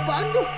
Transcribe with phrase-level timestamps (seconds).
[0.00, 0.48] Apaan tuh?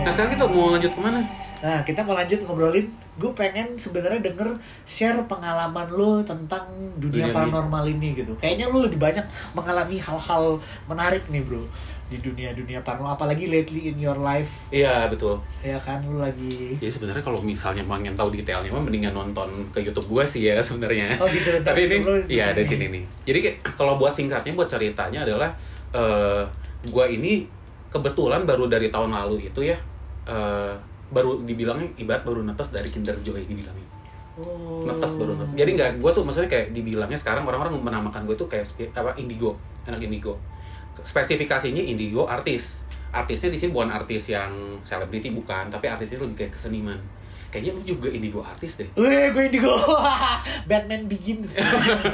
[0.00, 1.20] Nah sekarang kita mau lanjut ke mana?
[1.58, 2.88] Nah, kita mau lanjut ngobrolin.
[3.18, 8.38] Gue pengen sebenarnya denger share pengalaman lo tentang dunia, Dunia paranormal ini gitu.
[8.38, 11.66] Kayaknya lo lebih banyak mengalami hal-hal menarik nih, Bro,
[12.08, 14.64] di dunia-dunia paranormal apalagi lately in your life.
[14.72, 15.36] Iya betul.
[15.60, 19.84] Ya kan lo lagi Ya sebenarnya kalau misalnya pengen tahu detailnya mah mendingan nonton ke
[19.84, 21.12] YouTube gua sih ya sebenarnya.
[21.20, 23.04] Oh, gitu, Tapi ini lu iya dari sini nih.
[23.28, 23.38] Jadi
[23.76, 25.52] kalau buat singkatnya buat ceritanya adalah
[25.92, 26.44] eh
[26.88, 27.44] gua ini
[27.92, 29.76] kebetulan baru dari tahun lalu itu ya
[30.24, 30.74] eh
[31.12, 33.88] baru dibilangnya ibarat baru netes dari Kinder Joy dibilangnya.
[34.40, 34.88] Oh.
[34.88, 35.52] Netes baru netes.
[35.60, 38.64] Jadi nggak gua tuh maksudnya kayak dibilangnya sekarang orang-orang menamakan gue tuh kayak
[38.96, 40.40] apa indigo, anak indigo.
[41.04, 42.88] Spesifikasinya indigo artis.
[43.08, 46.98] Artisnya di sini bukan artis yang selebriti bukan, tapi artisnya lebih kayak keseniman.
[47.48, 48.88] Kayaknya lu juga indigo artis deh.
[48.92, 49.72] Weh, gue indigo.
[50.68, 51.56] Batman Begins.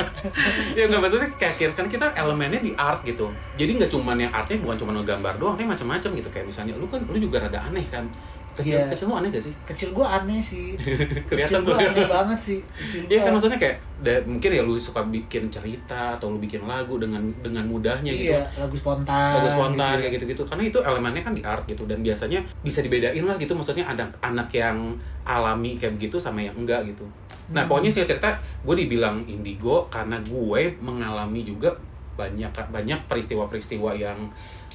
[0.78, 3.26] ya nggak maksudnya kayak kan kita elemennya di art gitu.
[3.58, 6.28] Jadi nggak cuman yang artnya bukan cuma ngegambar doang, tapi macam-macam gitu.
[6.30, 8.06] Kayak misalnya lu kan lu juga rada aneh kan.
[8.54, 8.86] Kecil Iya.
[8.86, 9.54] kecil lu aneh gak sih?
[9.64, 10.78] Kecil gue aneh sih.
[11.28, 11.74] Kelihatan tuh.
[11.74, 12.60] aneh banget sih.
[13.04, 16.62] Iya gua- kan maksudnya kayak da- mungkin ya lu suka bikin cerita atau lu bikin
[16.62, 18.30] lagu dengan dengan mudahnya gitu.
[18.30, 19.34] Iya, lagu spontan.
[19.34, 19.98] Lagu spontan gitu ya.
[20.00, 20.42] kayak gitu-gitu.
[20.44, 24.06] Karena itu elemennya kan di art gitu dan biasanya bisa dibedain lah gitu maksudnya ada
[24.20, 27.02] anak yang alami kayak begitu sama yang enggak gitu.
[27.46, 27.68] Nah, Hmm.
[27.68, 28.30] pokoknya sih cerita
[28.62, 31.74] gue dibilang indigo karena gue mengalami juga
[32.14, 34.16] banyak banyak peristiwa-peristiwa yang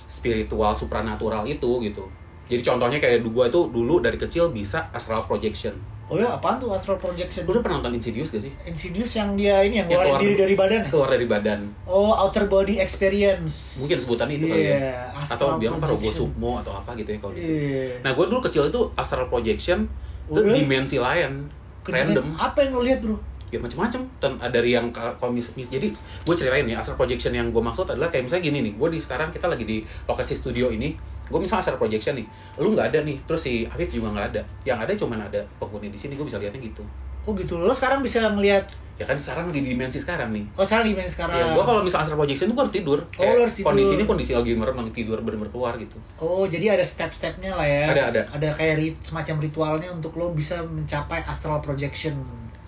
[0.06, 2.06] spiritual supranatural itu gitu.
[2.50, 5.78] Jadi contohnya kayak gue itu dulu dari kecil bisa astral projection.
[6.10, 7.46] Oh ya, apaan tuh astral projection?
[7.46, 8.50] Lu udah pernah nonton Insidious gak sih?
[8.66, 10.80] Insidious yang dia ini yang Yang ngeluarin keluar- diri dari badan.
[10.82, 10.90] ya?
[10.90, 11.60] Keluar dari badan.
[11.86, 13.78] Oh, outer body experience.
[13.78, 14.94] Mungkin sebutannya itu kali Iya, ya.
[15.14, 16.10] astral Atau bilang apa Rogo.
[16.10, 17.58] Sukmo atau apa gitu ya kalau di sini.
[17.62, 18.02] Iya.
[18.02, 19.86] Nah, gue dulu kecil itu astral projection
[20.26, 20.50] itu Udah.
[20.52, 21.46] dimensi lain,
[21.84, 22.26] random.
[22.34, 23.22] Apa yang lo lihat, Bro?
[23.50, 24.02] Ya macam-macam.
[24.44, 27.86] Dari yang ka- kalau mis, mis- jadi gue ceritain ya astral projection yang gue maksud
[27.86, 30.94] adalah kayak misalnya gini nih, gue di sekarang kita lagi di lokasi studio ini,
[31.30, 32.26] gue misalnya astral projection nih,
[32.58, 35.88] lu nggak ada nih, terus si Afif juga nggak ada, yang ada cuma ada penghuni
[35.88, 36.82] di sini, gue bisa lihatnya gitu.
[37.24, 37.62] Oh gitu.
[37.62, 38.66] Lo sekarang bisa ngelihat
[39.00, 40.44] Ya kan sekarang di dimensi sekarang nih.
[40.60, 41.32] Oh, sekarang di dimensi sekarang.
[41.32, 43.00] Ya, gue kalau misalnya astral projection tuh gue harus tidur.
[43.00, 43.68] Oh, Kayak harus tidur.
[43.72, 45.96] Kondisi ini kondisi lagi merem, lagi tidur bener-bener keluar gitu.
[46.20, 47.96] Oh, jadi ada step-stepnya lah ya.
[47.96, 48.22] Ada, ada.
[48.36, 52.20] Ada kayak rit- semacam ritualnya untuk lo bisa mencapai astral projection.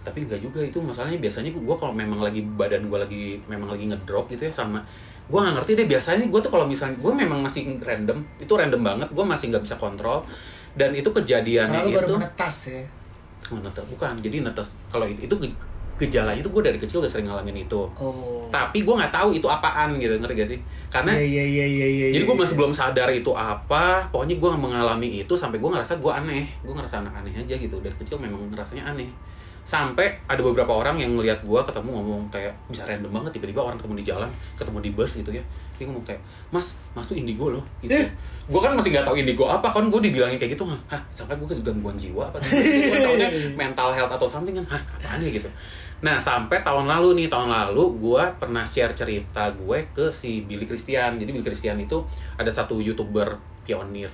[0.02, 3.86] Tapi enggak juga itu masalahnya biasanya gue kalau memang lagi badan gue lagi memang lagi
[3.86, 4.82] ngedrop gitu ya sama
[5.26, 8.82] gue nggak ngerti deh biasanya gue tuh kalau misalnya gue memang masih random itu random
[8.82, 10.26] banget gue masih nggak bisa kontrol
[10.74, 12.84] dan itu Karena kejadiannya baru itu menetas ya.
[13.48, 15.60] menetas bukan jadi netes kalau itu, itu ge-
[16.00, 18.50] gejalanya itu gue dari kecil udah sering ngalamin itu Oh.
[18.50, 21.88] tapi gue nggak tahu itu apaan gitu ngerti gak sih karena Iya, iya, iya, iya,
[21.88, 22.08] iya.
[22.10, 22.42] jadi gue iya.
[22.42, 26.74] masih belum sadar itu apa pokoknya gue mengalami itu sampai gue ngerasa gue aneh gue
[26.74, 29.06] ngerasa anak aneh aja gitu dari kecil memang ngerasanya aneh
[29.62, 33.78] sampai ada beberapa orang yang ngelihat gue ketemu ngomong kayak bisa random banget tiba-tiba orang
[33.78, 35.44] ketemu di jalan ketemu di bus gitu ya.
[35.78, 36.22] Dia ngomong kayak
[36.54, 37.94] mas mas tuh indigo loh gitu.
[37.94, 38.10] Eh.
[38.52, 41.48] gue kan masih nggak tahu indigo apa kan gue dibilangin kayak gitu hah sampai gue
[41.64, 43.30] gangguan jiwa apa gitu gue
[43.62, 45.48] mental health atau something kan hah apaan ya gitu.
[46.02, 50.66] Nah sampai tahun lalu nih tahun lalu gue pernah share cerita gue ke si Billy
[50.66, 51.22] Christian.
[51.22, 52.02] Jadi Billy Christian itu
[52.36, 54.10] ada satu youtuber pionir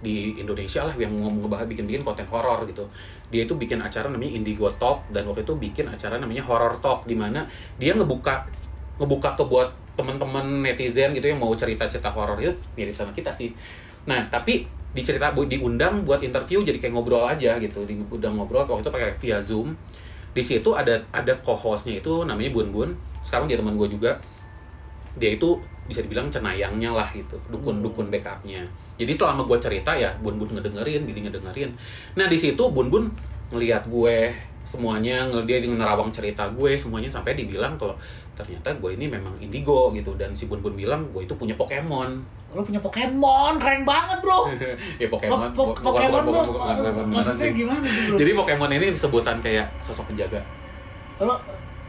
[0.00, 2.84] di Indonesia lah yang ngebahas bikin-bikin konten horor gitu.
[3.28, 7.08] Dia itu bikin acara namanya Indigo Talk dan waktu itu bikin acara namanya Horror Talk
[7.08, 7.46] di mana
[7.80, 8.46] dia ngebuka
[9.00, 13.54] ngebuka ke buat teman-teman netizen gitu yang mau cerita-cerita horor itu mirip sama kita sih.
[14.06, 17.82] Nah, tapi dicerita bu- diundang buat interview jadi kayak ngobrol aja gitu.
[17.86, 19.74] Diundang ngobrol waktu itu pakai via Zoom.
[20.34, 22.90] Di situ ada ada co-hostnya itu namanya Bun Bun.
[23.22, 24.18] Sekarang dia teman gue juga.
[25.14, 28.64] Dia itu bisa dibilang cenayangnya lah gitu, dukun-dukun backupnya.
[28.94, 31.74] Jadi selama gue cerita ya Bun Bun ngedengerin, Billy ngedengerin.
[32.14, 33.10] Nah di situ Bun Bun
[33.50, 34.30] ngelihat gue
[34.64, 37.92] semuanya, dia nerawang cerita gue semuanya sampai dibilang kalau
[38.34, 42.22] ternyata gue ini memang indigo gitu dan si Bun Bun bilang gue itu punya Pokemon.
[42.54, 44.46] Lo punya Pokemon, keren banget, Bro.
[45.02, 46.42] ya Pokemon, Po- po- Pokemon tuh
[47.10, 48.16] maksudnya gimana tuh, Bro?
[48.22, 50.38] Jadi Pokemon ini sebutan kayak sosok penjaga.
[51.18, 51.38] lo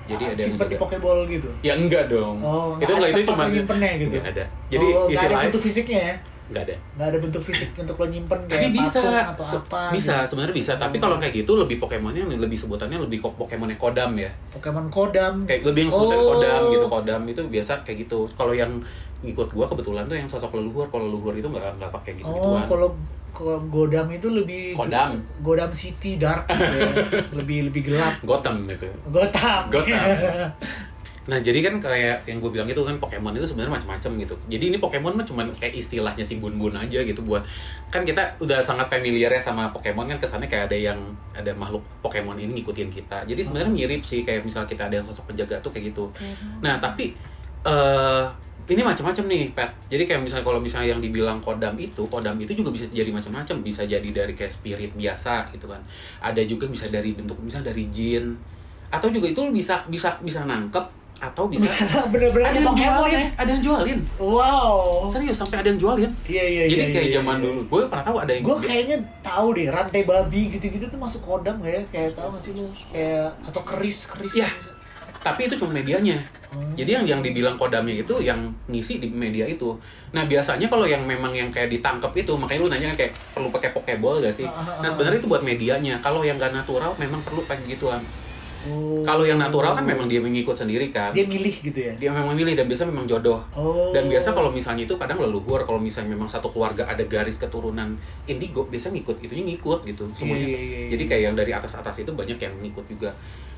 [0.06, 0.78] Jadi ada yang di.
[0.78, 1.50] Pokeball gitu.
[1.66, 2.38] Ya enggak dong.
[2.38, 4.18] Oh, itu nggak enggak itu cuma gitu?
[4.22, 4.46] Ada.
[4.70, 6.16] Jadi oh, istilahnya bentuk fisiknya ya?
[6.46, 6.76] Enggak ada.
[6.96, 10.28] Nggak ada bentuk fisik untuk lo nyimpen Tapi kayak bisa, atau Se- apa bisa gitu.
[10.30, 10.72] sebenarnya bisa.
[10.76, 11.02] Tapi Oh.
[11.02, 14.30] kalau kayak gitu lebih Pokemonnya lebih sebutannya lebih kok Pokemonnya Kodam ya.
[14.52, 15.42] Pokemon Kodam.
[15.44, 16.26] Kayak lebih yang sebutan Oh.
[16.32, 16.86] Kodam gitu.
[16.88, 18.30] Kodam itu biasa kayak gitu.
[18.32, 18.72] Kalau yang
[19.20, 20.86] ngikut gua kebetulan tuh yang sosok leluhur.
[20.88, 22.64] Kalau leluhur itu nggak nggak pakai gitu Oh, gituan.
[22.68, 22.90] kalau
[23.32, 25.20] kalau Godam itu lebih Kodam.
[25.42, 26.88] Godam City dark gitu ya.
[27.40, 28.16] lebih lebih gelap.
[28.22, 28.88] Gotham gitu.
[29.08, 29.68] Gotham.
[29.68, 30.08] Gotham.
[31.26, 34.36] Nah jadi kan kayak yang gue bilang itu kan Pokemon itu sebenarnya macam-macam gitu.
[34.46, 37.42] Jadi ini Pokemon mah cuma kayak istilahnya si bun-bun aja gitu buat
[37.90, 41.00] kan kita udah sangat familiar ya sama Pokemon kan kesannya kayak ada yang
[41.34, 43.26] ada makhluk Pokemon ini ngikutin kita.
[43.26, 46.14] Jadi sebenarnya mirip sih kayak misalnya kita ada yang sosok penjaga tuh kayak gitu.
[46.62, 47.18] Nah tapi
[47.66, 48.26] eh
[48.66, 49.70] ini macam-macam nih pet.
[49.94, 53.62] Jadi kayak misalnya kalau misalnya yang dibilang kodam itu, kodam itu juga bisa jadi macam-macam.
[53.62, 55.82] Bisa jadi dari kayak spirit biasa gitu kan.
[56.22, 58.38] Ada juga bisa dari bentuk misalnya dari jin
[58.94, 63.28] atau juga itu bisa bisa bisa nangkep atau bisa, Bisa bener-bener ada yang jualin, ya?
[63.40, 64.00] ada yang jualin.
[64.20, 65.08] Wow.
[65.08, 66.12] Serius sampai ada yang jualin.
[66.28, 67.44] Iya iya Jadi iya, kayak iya, zaman iya.
[67.48, 71.22] dulu, gue pernah tahu ada yang Gue kayaknya tahu deh rantai babi gitu-gitu tuh masuk
[71.24, 71.82] kodam gak ya?
[71.90, 72.68] Kayak tahu gak sih lu?
[72.92, 74.34] Kayak atau keris keris.
[74.36, 74.50] Iya.
[75.26, 76.22] tapi itu cuma medianya.
[76.54, 76.78] Hmm.
[76.78, 79.74] Jadi yang yang dibilang kodamnya itu yang ngisi di media itu.
[80.14, 83.50] Nah biasanya kalau yang memang yang kayak ditangkep itu, makanya lu nanya kan kayak perlu
[83.50, 84.46] pakai pokeball gak sih?
[84.46, 84.92] Ah, ah, Nah ah.
[84.94, 85.98] sebenarnya itu buat medianya.
[86.06, 88.06] Kalau yang gak natural memang perlu pakai gituan.
[88.66, 89.06] Oh.
[89.06, 91.14] Kalau yang natural kan memang dia mengikut sendiri kan.
[91.14, 91.94] dia milih gitu ya.
[91.96, 93.40] Dia memang milih dan biasa memang jodoh.
[93.54, 93.94] Oh.
[93.94, 97.94] Dan biasa kalau misalnya itu kadang leluhur, kalau misalnya memang satu keluarga ada garis keturunan
[98.26, 100.50] indigo, biasa ngikut, itunya ngikut gitu semuanya.
[100.50, 101.10] Iya, iya, iya, Jadi iya.
[101.14, 103.14] kayak yang dari atas-atas itu banyak yang ngikut juga.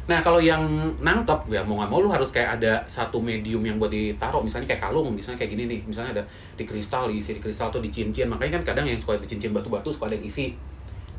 [0.07, 0.63] Nah kalau yang
[1.03, 4.71] nangkep, ya mau nggak mau lu harus kayak ada satu medium yang buat ditaruh, misalnya
[4.71, 6.23] kayak kalung, misalnya kayak gini nih, misalnya ada
[6.55, 9.51] di kristal, diisi di kristal atau di cincin, makanya kan kadang yang suka di cincin
[9.51, 10.55] batu-batu suka ada yang isi.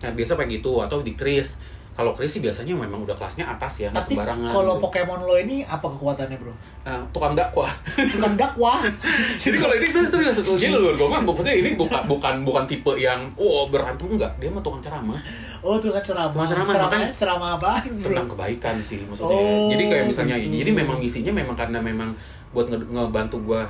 [0.01, 1.61] Nah biasa kayak gitu, atau di kris.
[1.99, 4.55] Kalau kris sih biasanya memang udah kelasnya atas ya, nggak sembarangan.
[4.55, 4.87] kalau gitu.
[4.87, 6.55] Pokemon lo ini apa kekuatannya bro?
[6.85, 7.67] Eh, tukang dakwah.
[7.91, 8.79] Tukang dakwah.
[9.43, 12.95] Jadi kalau ini tuh serius Jadi lu gue mah pokoknya ini bukan bukan bukan tipe
[12.95, 15.19] yang oh berantem enggak, dia mah tukang ceramah
[15.59, 16.31] Oh tukang ceramah.
[16.31, 18.07] Tukang ceramah, Ceramahnya makanya- ceramah apaan bro?
[18.09, 19.35] tentang kebaikan sih maksudnya.
[19.35, 20.55] Oh, jadi kayak misalnya gitu.
[20.57, 22.15] jadi memang misinya memang karena memang
[22.49, 23.67] buat nge- ngebantu gua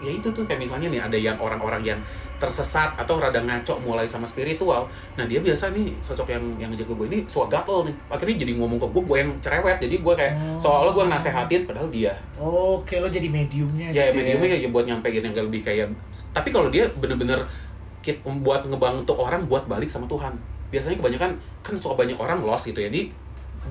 [0.00, 2.00] ya itu tuh kayak misalnya nih ada yang orang-orang yang
[2.40, 4.84] tersesat atau rada ngaco mulai sama spiritual.
[5.16, 7.94] Nah dia biasa nih sosok yang yang jago gue ini suka gatel nih.
[8.10, 9.78] Akhirnya jadi ngomong ke gue gue yang cerewet.
[9.80, 10.58] Jadi gue kayak Oh.
[10.58, 12.12] seolah gue nasehatin padahal dia.
[12.36, 13.88] Oke lo jadi mediumnya.
[13.94, 15.88] ya gitu mediumnya ya buat nyampein yang lebih kayak
[16.34, 17.38] tapi kalau dia bener-bener
[18.04, 20.34] kit buat ngebantu orang buat balik sama Tuhan.
[20.74, 21.30] Biasanya kebanyakan
[21.62, 22.90] kan suka banyak orang lost gitu ya.
[22.90, 23.08] Jadi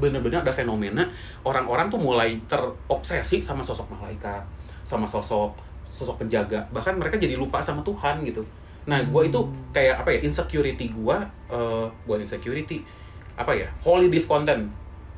[0.01, 1.05] bener-bener ada fenomena
[1.45, 4.41] orang-orang tuh mulai terobsesi sama sosok malaikat
[4.81, 5.53] sama sosok
[5.93, 8.41] sosok penjaga bahkan mereka jadi lupa sama Tuhan gitu
[8.83, 11.17] nah gue itu kayak apa ya insecurity gue
[12.03, 12.81] bukan insecurity
[13.33, 14.67] apa ya holy discontent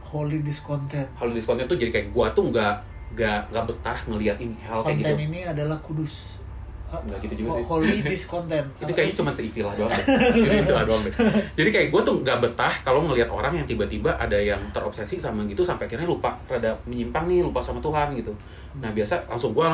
[0.06, 1.08] Holy discontent.
[1.18, 2.74] holy discontent tuh jadi kayak gue tuh nggak
[3.16, 6.40] nggak nggak betah ngelihat ini hal kayak gitu Konten ini adalah kudus.
[6.86, 7.64] Ah, Nggak gitu juga sih.
[7.66, 8.68] Holy discontent.
[8.78, 9.92] itu kayaknya cuma seistilah doang.
[9.92, 11.14] Itu istilah doang deh.
[11.58, 15.44] jadi kayak gue tuh nggak betah kalau ngelihat orang yang tiba-tiba ada yang terobsesi sama
[15.44, 18.32] gitu sampai akhirnya lupa rada menyimpang nih lupa sama Tuhan gitu
[18.78, 19.68] nah biasa langsung gue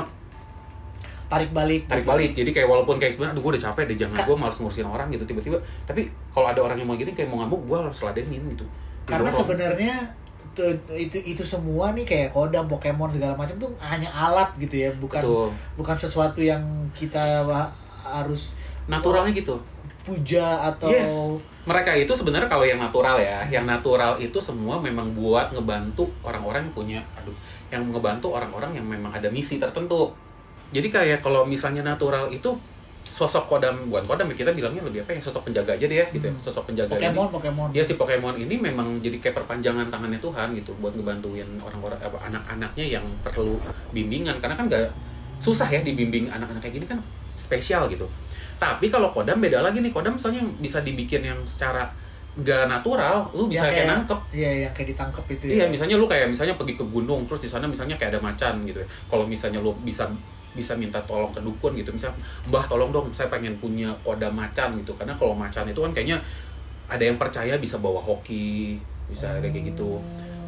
[1.31, 1.81] tarik balik.
[1.87, 2.11] tarik gitu.
[2.11, 4.87] balik jadi kayak walaupun kayak sebenarnya aduh gue udah capek deh jangan gue malas ngurusin
[4.87, 5.57] orang gitu tiba-tiba
[5.87, 8.67] tapi kalau ada orang yang mau gini kayak mau nggak mau gue harus ladenin gitu
[9.07, 9.95] Karena sebenarnya
[10.51, 14.89] itu, itu itu semua nih kayak kodam, Pokemon segala macam tuh hanya alat gitu ya,
[14.99, 15.49] bukan Betul.
[15.79, 16.59] bukan sesuatu yang
[16.91, 17.47] kita
[18.03, 18.59] harus
[18.91, 19.55] naturalnya gitu
[20.01, 21.13] puja atau Yes.
[21.61, 26.65] Mereka itu sebenarnya kalau yang natural ya, yang natural itu semua memang buat ngebantu orang-orang
[26.65, 27.37] yang punya, aduh,
[27.69, 30.09] yang ngebantu orang-orang yang memang ada misi tertentu.
[30.71, 32.55] Jadi kayak kalau misalnya natural itu
[33.11, 36.05] sosok kodam, bukan kodam ya kita bilangnya lebih apa ya, sosok penjaga aja deh ya,
[36.15, 37.33] gitu ya, sosok penjaga Pokemon, ini.
[37.35, 37.69] Pokemon.
[37.75, 42.17] Ya si Pokemon ini memang jadi kayak perpanjangan tangannya Tuhan gitu buat ngebantuin orang-orang apa
[42.31, 43.59] anak-anaknya yang perlu
[43.91, 44.87] bimbingan karena kan nggak
[45.43, 47.03] susah ya dibimbing anak-anak kayak gini kan
[47.35, 48.07] spesial gitu.
[48.55, 51.91] Tapi kalau kodam beda lagi nih kodam misalnya yang bisa dibikin yang secara
[52.31, 54.19] nggak natural, lu bisa Yang kayak nangkep.
[54.31, 55.65] Iya, yang kayak ditangkep itu Iya, ya.
[55.67, 58.79] misalnya lu kayak misalnya pergi ke gunung, terus di sana misalnya kayak ada macan gitu
[58.79, 58.87] ya.
[59.11, 60.07] Kalau misalnya lu bisa
[60.51, 62.17] bisa minta tolong ke dukun gitu, misalnya
[62.47, 64.91] Mbah tolong dong, saya pengen punya kodam macan gitu.
[64.93, 66.17] Karena kalau macan itu kan kayaknya
[66.85, 68.75] ada yang percaya bisa bawa hoki,
[69.07, 69.95] bisa ada kayak gitu.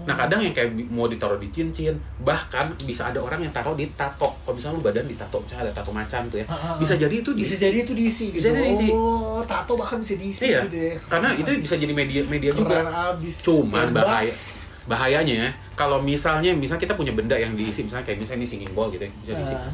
[0.04, 3.88] Nah kadang yang kayak mau ditaruh di cincin, bahkan bisa ada orang yang taruh di
[3.96, 4.36] tato.
[4.44, 6.76] Kalau misalnya lu badan ditato, misalnya ada tato macan tuh ya, Ah, ah, ah.
[6.76, 8.44] bisa jadi itu di bisa jadi itu diisi gitu.
[8.44, 8.88] Bisa jadi diisi.
[8.92, 10.96] Oh, tato bahkan bisa diisi Iya, gitu ya.
[11.08, 12.84] karena itu bisa jadi media media juga.
[13.16, 13.48] Abis.
[13.48, 14.36] Cuman bahaya.
[14.84, 18.92] Bahayanya kalau misalnya misalnya kita punya benda yang diisi misalnya kayak misalnya ini singing ball
[18.92, 19.56] gitu ya, bisa diisi.
[19.56, 19.72] Ah.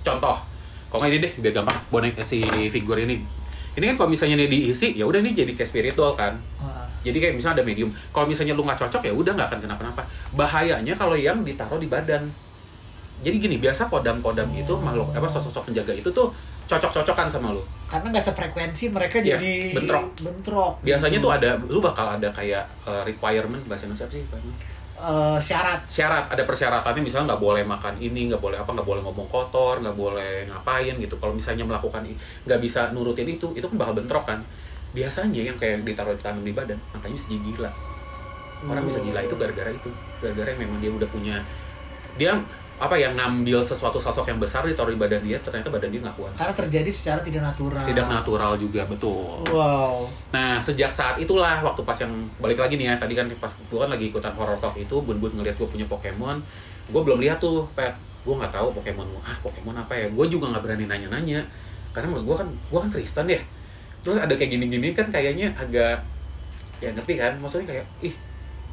[0.00, 0.36] Contoh,
[0.88, 2.40] kalau nggak ini deh biar gampang bonek si
[2.72, 3.20] figur ini.
[3.76, 6.32] Ini kan kalau misalnya ini diisi, ya udah ini jadi kayak spiritual kan.
[6.56, 7.92] Ah, Jadi kayak misalnya ada medium.
[8.08, 10.02] Kalau misalnya lu nggak cocok ya udah nggak akan kenapa-napa.
[10.32, 12.24] Bahayanya kalau yang ditaruh di badan.
[13.20, 16.32] Jadi gini, biasa kodam-kodam itu makhluk apa sosok-sosok penjaga itu tuh
[16.66, 17.62] cocok-cocokan sama lu.
[17.86, 20.04] karena nggak sefrekuensi mereka Iya, jadi bentrok.
[20.18, 20.74] bentrok.
[20.82, 21.30] Biasanya gitu.
[21.30, 24.24] tuh ada lu bakal ada kayak eh, requirement bahasa Indonesia apa sih?
[24.96, 29.04] Eh, syarat syarat ada persyaratannya misalnya nggak boleh makan ini nggak boleh apa nggak boleh
[29.04, 32.00] ngomong kotor nggak boleh ngapain gitu kalau misalnya melakukan
[32.48, 34.40] nggak bisa nurutin itu itu kan bakal bentrok kan
[34.96, 37.70] biasanya yang kayak ditaruh ditanam di badan makanya bisa jadi gila
[38.72, 41.36] orang bisa gila itu gara-gara itu gara-gara memang dia udah punya
[42.16, 42.32] dia
[42.76, 46.16] apa yang ngambil sesuatu sosok yang besar ditaruh di badan dia ternyata badan dia nggak
[46.20, 46.32] kuat.
[46.36, 47.84] Karena terjadi secara tidak natural.
[47.88, 49.40] tidak natural juga betul.
[49.48, 50.04] Wow.
[50.28, 53.78] nah sejak saat itulah waktu pas yang balik lagi nih ya tadi kan pas gue
[53.80, 56.44] kan lagi ikutan horror talk itu bun bun ngeliat gue punya Pokemon
[56.92, 57.96] gue belum lihat tuh pet.
[58.26, 60.06] Gue nggak tahu Pokemon ah Pokemon apa ya?
[60.12, 61.40] Gue juga nggak berani nanya-nanya
[61.96, 63.40] karena menurut gue kan gue kan Kristen ya.
[64.04, 66.04] Terus ada kayak gini-gini kan kayaknya agak
[66.84, 67.40] ya ngerti kan?
[67.40, 68.25] Maksudnya kayak ih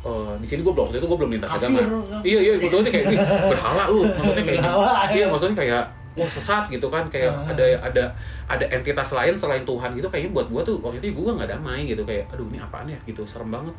[0.03, 1.79] eh, di sini gue belum waktu itu gue belum lintas agama.
[2.21, 3.07] iya iya gue tuh kayak
[3.47, 4.73] berhala lu maksudnya kayak iya
[5.15, 5.25] iya.
[5.27, 5.83] maksudnya kayak
[6.13, 7.49] wah sesat gitu kan kayak Ah.
[7.49, 8.03] ada ada
[8.45, 11.83] ada entitas lain selain Tuhan gitu kayaknya buat gue tuh waktu itu gue nggak damai
[11.83, 12.99] gitu kayak aduh ini apaan ya?
[13.03, 13.73] gitu serem banget.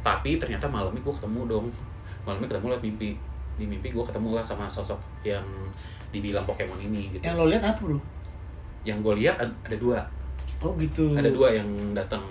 [0.00, 1.66] Tapi ternyata malamnya gue ketemu dong.
[2.22, 3.14] Malamnya ketemu lah mimpi
[3.52, 5.44] di mimpi gue ketemu lah sama sosok yang
[6.08, 7.22] dibilang Pokemon ini gitu.
[7.22, 7.98] Yang lo lihat apa bro?
[8.82, 9.98] yang gue lihat ad- ada dua.
[10.58, 11.12] Oh gitu.
[11.12, 12.22] ada dua yang datang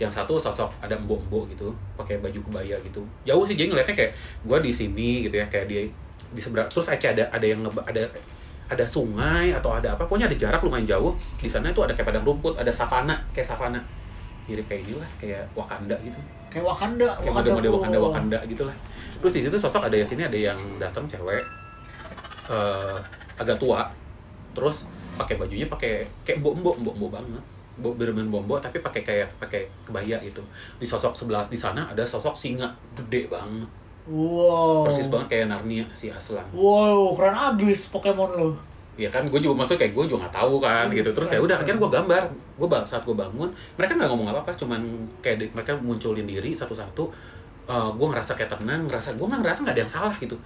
[0.00, 3.04] yang satu sosok ada mbok-mbok gitu pakai baju kebaya gitu.
[3.28, 4.12] Jauh sih jadi ngeliatnya kayak
[4.44, 5.82] gue di sini gitu ya kayak dia
[6.32, 6.66] di seberang.
[6.72, 8.02] Terus kayak ada ada yang ngeba- ada
[8.72, 11.12] ada sungai atau ada apa pokoknya ada jarak lumayan jauh.
[11.36, 13.78] Di sana itu ada kayak padang rumput ada savana kayak savana.
[14.48, 16.18] Mirip kayak gini lah kayak Wakanda gitu.
[16.50, 17.08] Kayak Wakanda.
[17.20, 17.50] kayak Wakanda.
[17.52, 18.08] mode-mode Wakanda bro.
[18.10, 18.76] Wakanda gitu lah
[19.22, 21.44] terus di situ sosok ada yang sini ada yang datang cewek.
[22.50, 22.98] Eh
[23.38, 23.86] agak tua.
[24.50, 27.44] Terus pakai bajunya pakai kayak mbok mbok mbok mbok banget
[27.80, 27.96] mbok
[28.44, 30.42] mbok tapi pakai kayak pakai kebaya gitu.
[30.76, 33.68] Di sosok sebelah di sana ada sosok singa gede banget.
[34.02, 34.82] Wow.
[34.82, 36.42] persis banget kayak Narnia si Aslan.
[36.50, 38.50] Wow, keren abis Pokemon lo.
[38.92, 41.08] ya kan gue juga maksudnya kayak gue juga nggak tahu kan gitu.
[41.14, 42.22] Terus ya udah akhirnya gue gambar.
[42.60, 43.48] Gue bang saat gue bangun
[43.78, 44.82] mereka nggak ngomong apa apa cuman
[45.24, 47.04] kayak di- mereka munculin diri satu-satu.
[47.70, 50.36] Eh gue ngerasa kayak tenang ngerasa gue nggak ngerasa nggak ada yang salah gitu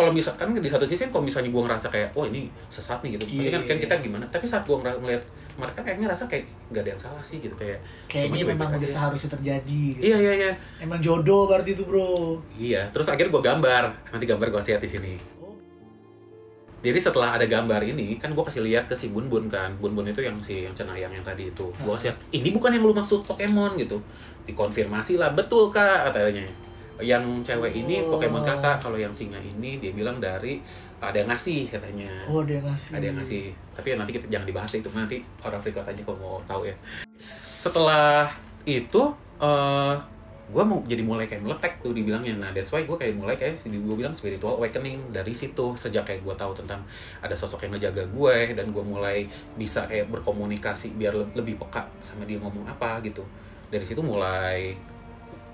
[0.00, 3.28] kalau misalkan di satu sisi kalau misalnya gue ngerasa kayak oh ini sesat nih gitu
[3.28, 4.04] maksudnya kan, Iya, kan iya, kita iya.
[4.08, 5.22] gimana tapi saat gue ngeliat
[5.60, 7.78] mereka kayaknya ngerasa kayak nggak ada yang salah sih gitu kayak
[8.08, 9.82] Kayaknya semuanya memang udah seharusnya terjadi.
[9.92, 10.00] Gitu.
[10.00, 12.40] iya iya iya Emang jodoh berarti itu bro.
[12.56, 13.84] iya terus akhirnya gue gambar
[14.16, 15.14] nanti gambar gue lihat di sini
[16.80, 19.68] Jadi setelah ada gambar ini, kan gue kasih lihat ke si Bun Bun kan.
[19.76, 21.68] Bun Bun itu yang si yang cenayang yang tadi itu.
[21.76, 24.00] Gue kasih lihat, ini bukan yang lu maksud Pokemon gitu.
[24.48, 26.48] Dikonfirmasi lah, betul kak katanya.
[27.00, 28.14] Yang cewek ini Oh.
[28.14, 30.60] Pokemon kakak, kalau yang singa ini dia bilang dari
[31.00, 32.08] ada yang ngasih katanya.
[32.28, 32.92] Oh dia ngasih.
[32.96, 33.44] Ada yang ngasih.
[33.72, 36.68] Tapi ya nanti kita jangan dibahas itu nanti orang freak out aja kalau mau tahu
[36.68, 36.76] ya.
[37.56, 38.28] Setelah
[38.64, 39.02] itu,
[39.40, 39.96] eh
[40.50, 42.34] gue mau jadi mulai kayak meletek tuh dibilangnya.
[42.34, 46.26] Nah that's why gue kayak mulai kayak gue bilang spiritual awakening dari situ sejak kayak
[46.26, 46.82] gue tahu tentang
[47.22, 51.86] ada sosok yang ngejaga gue dan gue mulai bisa kayak berkomunikasi biar le- lebih peka
[52.02, 53.22] sama dia ngomong apa gitu.
[53.70, 54.74] Dari situ mulai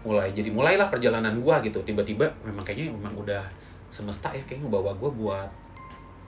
[0.06, 1.82] mulai jadi mulailah perjalanan gue gitu.
[1.82, 3.42] Tiba-tiba memang kayaknya memang udah
[3.88, 5.50] semesta ya kayak ngebawa gue buat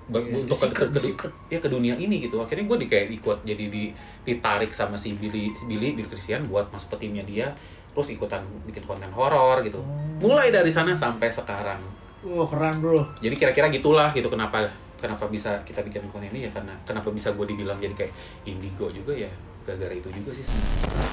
[0.08, 1.32] Iya, untuk ke, ke, ke- secret.
[1.46, 3.92] ya ke dunia ini gitu akhirnya gue di kayak ikut jadi di
[4.24, 7.52] ditarik sama si Billy si Billy Billy Christian buat masuk ke timnya dia
[7.86, 10.16] terus ikutan bikin konten horor gitu Hmm.
[10.18, 11.76] mulai dari sana sampai sekarang
[12.24, 13.04] Wah keren bro.
[13.20, 14.64] jadi kira-kira gitulah gitu kenapa
[14.96, 18.12] kenapa bisa kita bikin konten ini ya karena kenapa bisa gue dibilang jadi kayak
[18.46, 19.28] indigo juga ya
[19.60, 21.12] gara-gara itu juga sih sebenarnya.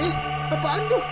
[0.00, 0.14] Eh,
[0.48, 1.04] apaan tuh?